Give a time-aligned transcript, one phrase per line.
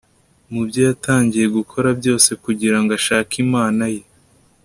[0.51, 4.03] mu byo yatangiye gukora byose kugira ngo ashake imana ye